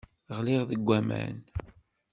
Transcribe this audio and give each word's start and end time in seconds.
Ɣliɣ 0.37 0.61
deg 0.69 0.83
aman. 0.99 1.35